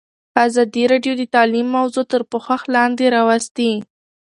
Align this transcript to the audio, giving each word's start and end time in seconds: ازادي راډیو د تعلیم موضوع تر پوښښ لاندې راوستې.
ازادي 0.45 0.83
راډیو 0.91 1.13
د 1.17 1.23
تعلیم 1.35 1.67
موضوع 1.77 2.05
تر 2.11 2.21
پوښښ 2.31 2.61
لاندې 2.75 3.05
راوستې. 3.15 3.71